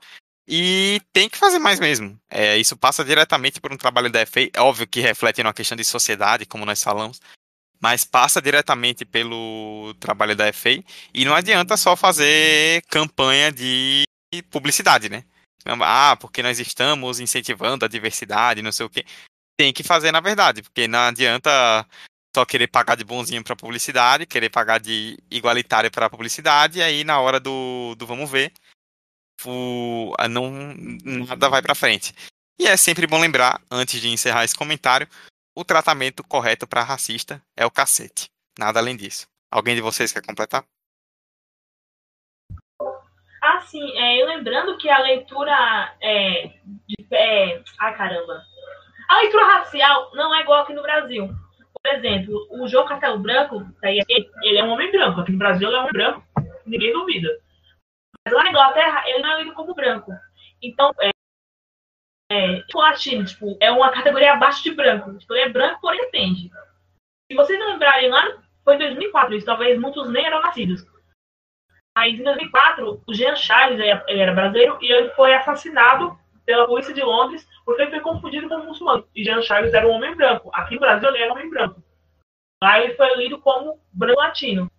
[0.52, 2.20] e tem que fazer mais mesmo.
[2.28, 5.78] É, isso passa diretamente por um trabalho da FA, é óbvio que reflete numa questão
[5.78, 7.22] de sociedade, como nós falamos,
[7.80, 10.84] mas passa diretamente pelo trabalho da FA
[11.14, 14.04] e não adianta só fazer campanha de
[14.50, 15.24] publicidade, né?
[15.66, 19.06] Ah, porque nós estamos incentivando a diversidade, não sei o quê.
[19.56, 21.86] Tem que fazer na verdade, porque não adianta
[22.36, 27.04] só querer pagar de bonzinho para publicidade, querer pagar de igualitário para publicidade, e aí
[27.04, 28.52] na hora do, do vamos ver,
[29.46, 30.52] o, não,
[31.28, 32.14] nada vai para frente.
[32.60, 35.08] E é sempre bom lembrar, antes de encerrar esse comentário,
[35.56, 38.30] o tratamento correto para racista é o cacete.
[38.58, 39.28] Nada além disso.
[39.52, 40.64] Alguém de vocês quer completar?
[43.42, 43.98] Ah, sim.
[43.98, 48.44] É, lembrando que a leitura é, de, é, Ai, caramba.
[49.10, 51.30] A leitura racial não é igual aqui no Brasil.
[51.82, 55.22] Por exemplo, o João Castelo Branco, ele é um homem branco.
[55.22, 56.24] Aqui no Brasil ele é um homem branco,
[56.66, 57.30] ninguém duvida.
[58.30, 60.12] Mas lá na Inglaterra, ele não é lido como branco.
[60.62, 61.10] Então, é,
[62.32, 65.18] é, tipo latino, tipo, é uma categoria abaixo de branco.
[65.18, 66.52] Tipo, ele é branco, porém entende.
[67.32, 70.86] Se vocês lembrarem lá, foi em 2004, isso talvez muitos nem eram nascidos.
[71.98, 76.94] Mas em 2004, o Jean Charles, ele era brasileiro, e ele foi assassinado pela polícia
[76.94, 79.08] de Londres porque ele foi confundido com um muçulmano.
[79.16, 80.50] E Jean Charles era um homem branco.
[80.54, 81.84] Aqui no Brasil, ele era um homem branco.
[82.64, 84.72] Lá ele foi lido como branco latino.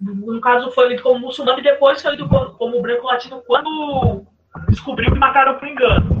[0.00, 4.24] No caso, foi lido como muçulmano e depois foi lido como branco latino quando
[4.68, 6.18] descobriu que mataram por engano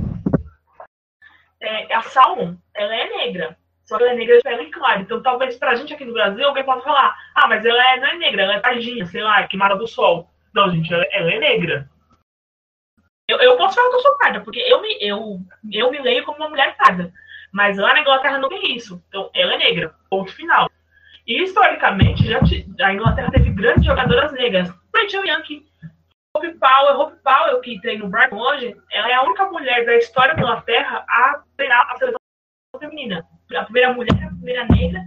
[1.60, 3.56] é, a Salmon, ela é negra.
[3.84, 5.00] Só que ela é negra de pele clara.
[5.00, 8.08] Então, talvez pra gente aqui no Brasil, alguém possa falar: ah, mas ela é, não
[8.08, 10.30] é negra, ela é tardinha, sei lá, é queimada do sol.
[10.54, 11.88] Não, gente, ela, ela é negra.
[13.28, 16.24] Eu, eu posso falar que eu sou parda, porque eu me, eu, eu me leio
[16.24, 17.12] como uma mulher parda.
[17.52, 19.02] Mas lá na Inglaterra não tem isso.
[19.08, 19.94] Então, ela é negra.
[20.10, 20.70] Ponto final.
[21.28, 22.40] E historicamente, já
[22.86, 24.72] a Inglaterra teve grandes jogadoras negras.
[24.96, 25.62] Rachel Yankee,
[26.34, 29.94] Hope Powell, Hope Powell, que treina no Brighton hoje, ela é a única mulher da
[29.96, 32.18] história da Inglaterra a treinar a seleção
[32.80, 33.26] feminina.
[33.54, 35.02] A primeira mulher, a primeira negra.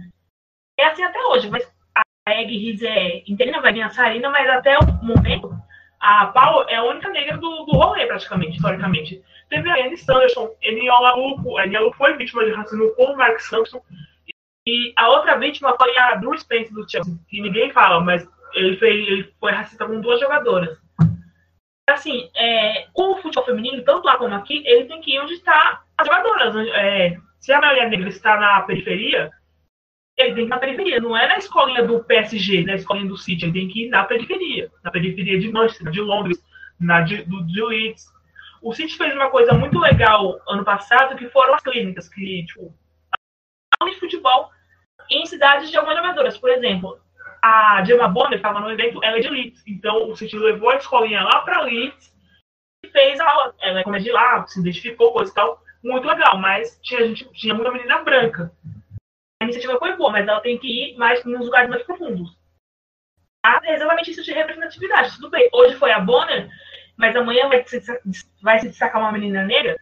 [0.78, 4.48] É assim até hoje, mas a Egg Riz é interina, vai vir a Sarina, mas
[4.48, 5.52] até o momento,
[5.98, 9.20] a Powell é a única negra do, do rolê, praticamente, historicamente.
[9.48, 13.82] Teve a Anne Sanderson, Eniola Lupo, a Eniola foi vítima de racismo o Mark Sampson,
[14.66, 18.76] e a outra vítima foi a Bruce Spence do Chelsea, que ninguém fala, mas ele
[18.76, 20.82] foi, ele foi racista com duas jogadoras
[21.92, 25.82] assim, é, o futebol feminino, tanto lá como aqui, ele tem que ir onde está
[25.96, 26.54] as jogadoras.
[26.74, 29.30] É, se a maioria negra está na periferia,
[30.16, 31.00] ele tem que ir na periferia.
[31.00, 33.44] Não é na escolinha do PSG, na escolinha do City.
[33.44, 34.70] Ele tem que ir na periferia.
[34.82, 36.42] Na periferia de Manchester, de Londres,
[36.78, 38.04] na de, do, de Leeds.
[38.60, 42.72] O City fez uma coisa muito legal ano passado, que foram as clínicas, que, tipo,
[43.90, 44.50] de futebol
[45.10, 46.38] em cidades de algumas jogadoras.
[46.38, 47.00] Por exemplo,
[47.42, 49.62] a Gemma Bonner estava no evento, ela é de Leeds.
[49.66, 52.14] Então, o City levou a escolinha lá para Leeds
[52.84, 53.54] e fez a aula.
[53.60, 55.62] Ela é como é de lá, se identificou, coisa e tal.
[55.82, 58.52] Muito legal, mas tinha, gente, tinha muita menina branca.
[59.40, 62.30] A iniciativa foi boa, mas ela tem que ir mais nos lugares mais profundos.
[63.44, 65.16] Ah, é exatamente isso de representatividade.
[65.16, 66.48] Tudo bem, hoje foi a Bonner,
[66.96, 67.82] mas amanhã vai se,
[68.40, 69.76] vai se destacar uma menina negra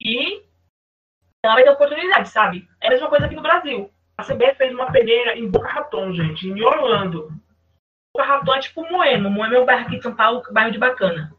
[0.00, 0.42] e
[1.46, 2.68] ela vai ter oportunidade, sabe?
[2.80, 3.90] É a mesma coisa aqui no Brasil.
[4.16, 7.28] A CBF fez uma peneira em Boca Raton, gente, em Orlando.
[8.14, 9.28] Boca Raton é tipo Moema.
[9.28, 11.34] Moema é um bairro aqui de São Paulo, bairro de bacana.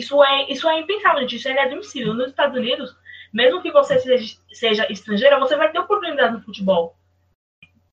[0.00, 1.36] Isso é, isso é impensável, gente.
[1.36, 2.14] Isso é inadmissível.
[2.14, 2.96] Nos Estados Unidos,
[3.32, 6.96] mesmo que você seja, seja estrangeira, você vai ter oportunidade no futebol.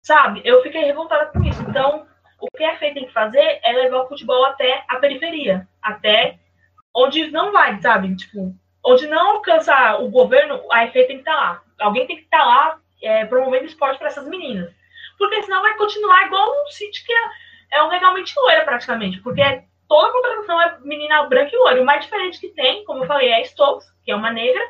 [0.01, 0.41] Sabe?
[0.45, 1.61] Eu fiquei revoltada com isso.
[1.63, 2.07] Então,
[2.39, 6.39] o que a FEI tem que fazer é levar o futebol até a periferia, até
[6.95, 8.15] onde não vai, sabe?
[8.15, 8.55] Tipo,
[8.89, 11.63] onde não alcança o governo, a FA tem que estar tá lá.
[11.79, 14.73] Alguém tem que estar tá lá é, promovendo esporte para essas meninas.
[15.17, 19.19] Porque senão vai continuar igual um City que é, é um legalmente loira praticamente.
[19.21, 19.43] Porque
[19.87, 21.81] toda a contratação é menina branca e loira.
[21.81, 24.61] O mais diferente que tem, como eu falei, é a Stokes, que é uma negra,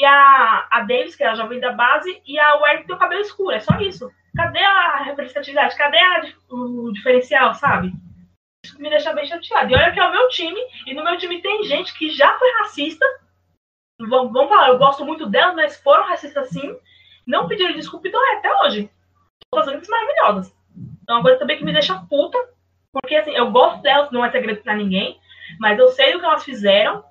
[0.00, 2.96] e a, a Davis, que é a jovem da base, e a Ware, que tem
[2.96, 3.54] o cabelo escuro.
[3.54, 4.10] É só isso.
[4.36, 5.76] Cadê a representatividade?
[5.76, 7.92] Cadê a, o diferencial, sabe?
[8.64, 9.72] Isso me deixa bem chateado.
[9.72, 12.38] E olha que é o meu time, e no meu time tem gente que já
[12.38, 13.04] foi racista.
[14.00, 16.76] Vamos, vamos falar, eu gosto muito delas, mas foram racistas sim.
[17.26, 18.90] Não pediram desculpa e estão é, até hoje.
[19.54, 20.54] Fazendo maravilhosas.
[21.02, 22.38] Então, uma coisa também que me deixa puta,
[22.92, 25.18] porque assim, eu gosto delas, não é segredo pra ninguém,
[25.58, 27.02] mas eu sei o que elas fizeram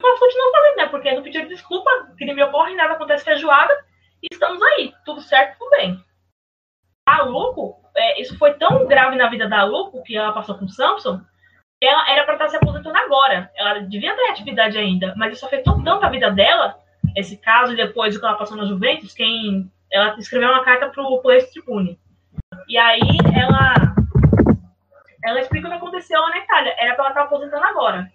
[0.00, 0.86] mas continua fazendo, né?
[0.88, 3.72] Porque não pediram desculpa, crime ocorre, nada acontece feijoada,
[4.22, 6.02] e estamos aí, tudo certo, tudo bem.
[7.08, 10.64] A Luco, é, isso foi tão grave na vida da Luco, que ela passou com
[10.64, 11.20] o Samson,
[11.82, 13.50] ela era para estar se aposentando agora.
[13.56, 16.78] Ela devia ter atividade ainda, mas isso afetou tanto a vida dela,
[17.14, 20.88] esse caso, e depois o que ela passou na Juventus, quem ela escreveu uma carta
[20.88, 21.98] para o Police Tribune.
[22.68, 23.00] E aí
[23.34, 23.74] ela
[25.24, 26.74] ela explica o que aconteceu lá na Itália.
[26.78, 28.10] Era para ela estar aposentando agora.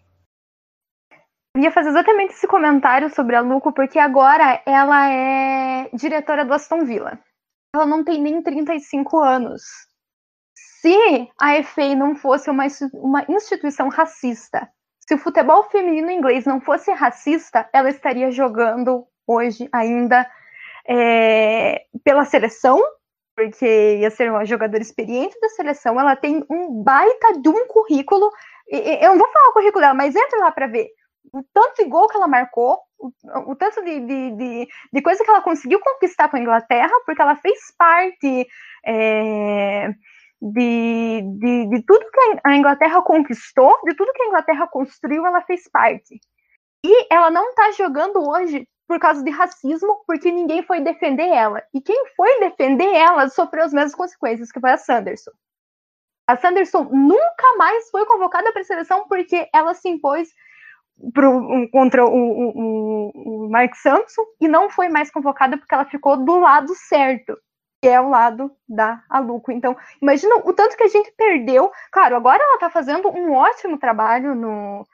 [1.56, 6.54] Eu ia fazer exatamente esse comentário sobre a Luco, porque agora ela é diretora do
[6.54, 7.20] Aston Villa.
[7.76, 9.62] Ela não tem nem 35 anos.
[10.82, 12.66] Se a FA não fosse uma,
[12.96, 14.68] uma instituição racista,
[15.08, 20.28] se o futebol feminino inglês não fosse racista, ela estaria jogando hoje ainda
[20.90, 22.82] é, pela seleção,
[23.36, 26.00] porque ia ser uma jogadora experiente da seleção.
[26.00, 28.32] Ela tem um baita de um currículo.
[28.68, 30.88] Eu não vou falar o currículo dela, mas entra lá para ver
[31.32, 33.12] o tanto de gol que ela marcou, o,
[33.52, 37.22] o tanto de, de, de, de, coisa que ela conseguiu conquistar com a Inglaterra, porque
[37.22, 38.48] ela fez parte
[38.84, 39.94] é,
[40.42, 45.42] de, de, de tudo que a Inglaterra conquistou, de tudo que a Inglaterra construiu, ela
[45.42, 46.20] fez parte.
[46.84, 51.64] E ela não está jogando hoje por causa de racismo, porque ninguém foi defender ela.
[51.74, 55.32] E quem foi defender ela sofreu as mesmas consequências, que foi a Sanderson.
[56.28, 60.30] A Sanderson nunca mais foi convocada para a seleção porque ela se impôs
[61.14, 66.18] pro, contra o, o, o Mark Sampson e não foi mais convocada porque ela ficou
[66.18, 67.38] do lado certo,
[67.82, 69.52] que é o lado da Aluco.
[69.52, 71.72] Então, imagina o tanto que a gente perdeu.
[71.92, 74.86] Claro, agora ela está fazendo um ótimo trabalho no,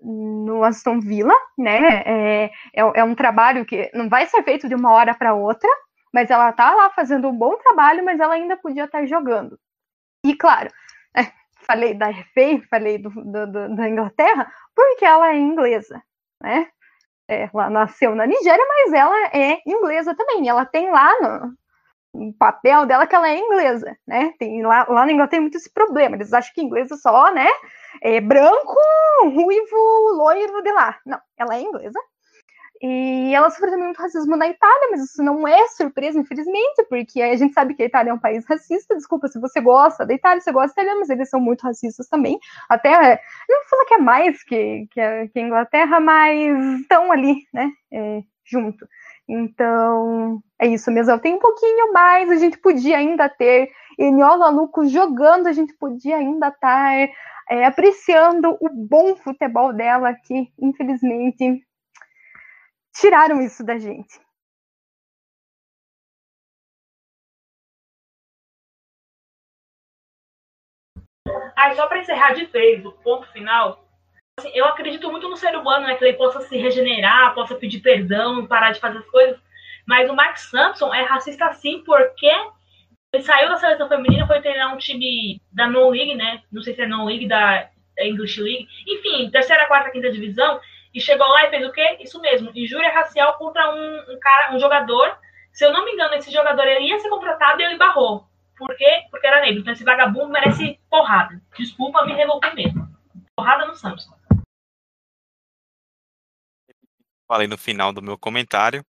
[0.00, 2.02] no Aston Villa, né?
[2.06, 5.68] É, é, é, um trabalho que não vai ser feito de uma hora para outra,
[6.14, 9.58] mas ela está lá fazendo um bom trabalho, mas ela ainda podia estar tá jogando.
[10.24, 10.70] E claro,
[11.16, 11.26] é,
[11.66, 16.00] falei da FA, falei do, do, do, da Inglaterra, porque ela é inglesa,
[16.40, 16.68] né?
[17.28, 20.48] É, ela nasceu na Nigéria, mas ela é inglesa também.
[20.48, 21.56] Ela tem lá no,
[22.14, 24.32] no papel dela que ela é inglesa, né?
[24.38, 26.16] Tem lá, lá na Inglaterra tem muito esse problema.
[26.16, 27.48] Eles acham que inglês é só, né?
[28.02, 28.76] É branco,
[29.24, 30.98] ruivo, loiro de lá.
[31.06, 31.98] Não, ela é inglesa.
[32.82, 37.22] E ela sofreu também muito racismo na Itália, mas isso não é surpresa, infelizmente, porque
[37.22, 38.96] a gente sabe que a Itália é um país racista.
[38.96, 42.36] Desculpa se você gosta da Itália, você gosta Itália, mas eles são muito racistas também.
[42.68, 47.12] Até, não vou falar que é mais que, que, a, que a Inglaterra, mas estão
[47.12, 48.84] ali, né, é, junto.
[49.34, 51.18] Então, é isso mesmo.
[51.18, 56.18] Tem um pouquinho mais, a gente podia ainda ter Eniola Luco jogando, a gente podia
[56.18, 57.08] ainda estar
[57.48, 61.66] é, apreciando o bom futebol dela, que infelizmente
[62.94, 64.20] tiraram isso da gente.
[71.56, 73.82] Aí, só para encerrar de vez o ponto final,
[74.38, 77.80] assim, eu acredito muito no ser humano, né, que ele possa se regenerar, possa pedir
[77.80, 79.38] perdão, parar de fazer as coisas,
[79.86, 82.30] mas o Mark Sampson é racista sim, porque
[83.12, 86.74] ele saiu da seleção feminina, foi treinar um time da No League, né, não sei
[86.74, 87.68] se é No League, da
[87.98, 90.60] English League, enfim, terceira, quarta, quinta divisão,
[90.94, 91.98] e chegou lá e fez o quê?
[92.00, 95.16] Isso mesmo, injúria racial contra um, um cara, um jogador.
[95.50, 98.26] Se eu não me engano, esse jogador ele ia ser contratado e ele barrou.
[98.58, 99.04] Por quê?
[99.10, 99.60] Porque era negro.
[99.60, 101.40] Então esse vagabundo merece porrada.
[101.58, 102.86] Desculpa, me revoltei mesmo.
[103.34, 104.12] Porrada no Samson.
[107.32, 108.84] Falei no final do meu comentário.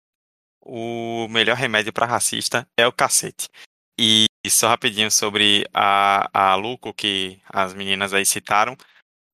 [0.62, 3.50] O melhor remédio para racista é o cacete.
[4.00, 8.78] E só rapidinho sobre a, a Luco, que as meninas aí citaram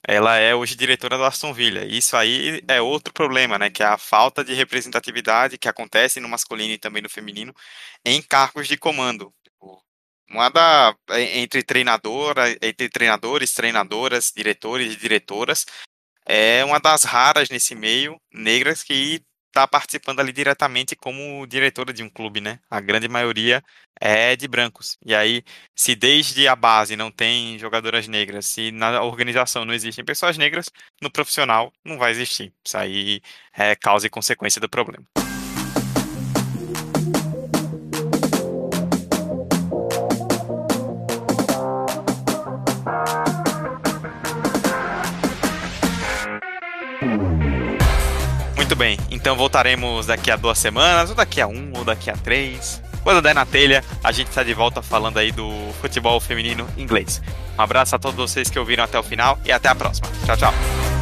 [0.07, 1.85] ela é hoje diretora do Aston Villa.
[1.85, 3.69] Isso aí é outro problema, né?
[3.69, 7.53] Que é a falta de representatividade que acontece no masculino e também no feminino
[8.03, 9.31] em cargos de comando.
[9.43, 9.83] Tipo,
[10.31, 15.65] uma da, entre treinadora, entre treinadores, treinadoras, diretores e diretoras,
[16.25, 19.21] é uma das raras nesse meio negras que
[19.55, 22.59] tá participando ali diretamente como diretora de um clube, né?
[22.69, 23.63] A grande maioria
[24.01, 24.97] é de brancos.
[25.05, 30.03] E aí, se desde a base não tem jogadoras negras, se na organização não existem
[30.03, 30.69] pessoas negras,
[31.01, 32.53] no profissional não vai existir.
[32.65, 33.21] Isso aí
[33.53, 35.05] é causa e consequência do problema.
[49.25, 52.79] Então voltaremos daqui a duas semanas, ou daqui a um, ou daqui a três.
[53.01, 55.51] Quando der na telha, a gente está de volta falando aí do
[55.81, 57.23] futebol feminino inglês.
[57.57, 60.07] Um abraço a todos vocês que ouviram até o final e até a próxima.
[60.27, 60.94] Tchau, tchau.